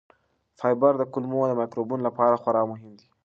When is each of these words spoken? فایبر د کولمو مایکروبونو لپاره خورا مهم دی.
فایبر 0.59 0.93
د 0.97 1.03
کولمو 1.13 1.39
مایکروبونو 1.59 2.03
لپاره 2.07 2.35
خورا 2.41 2.63
مهم 2.71 2.91
دی. 2.99 3.07